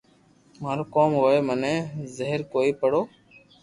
[0.61, 1.73] مارو ڪاو ھوئي مني
[2.15, 3.01] زبر ڪوئي پڙو